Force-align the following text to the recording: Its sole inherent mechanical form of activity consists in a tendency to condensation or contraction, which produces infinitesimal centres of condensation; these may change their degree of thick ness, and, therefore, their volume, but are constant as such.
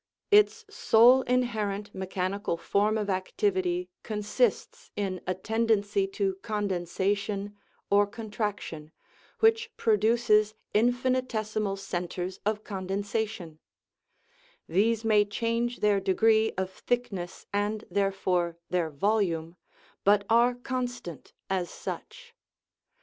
Its 0.31 0.65
sole 0.67 1.21
inherent 1.21 1.93
mechanical 1.93 2.57
form 2.57 2.97
of 2.97 3.07
activity 3.07 3.87
consists 4.01 4.89
in 4.95 5.21
a 5.27 5.35
tendency 5.35 6.07
to 6.07 6.37
condensation 6.41 7.55
or 7.91 8.07
contraction, 8.07 8.91
which 9.41 9.69
produces 9.77 10.55
infinitesimal 10.73 11.77
centres 11.77 12.39
of 12.47 12.63
condensation; 12.63 13.59
these 14.67 15.05
may 15.05 15.23
change 15.23 15.81
their 15.81 15.99
degree 15.99 16.51
of 16.57 16.71
thick 16.71 17.11
ness, 17.11 17.45
and, 17.53 17.85
therefore, 17.91 18.57
their 18.71 18.89
volume, 18.89 19.55
but 20.03 20.23
are 20.31 20.55
constant 20.55 21.31
as 21.47 21.69
such. 21.69 22.33